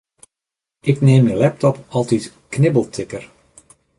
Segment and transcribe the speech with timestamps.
[0.91, 3.23] Ik neam myn laptop altyd knibbeltikker.